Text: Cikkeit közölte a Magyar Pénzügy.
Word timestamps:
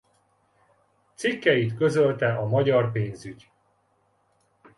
Cikkeit 1.15 1.73
közölte 1.75 2.33
a 2.35 2.47
Magyar 2.47 2.91
Pénzügy. 2.91 3.51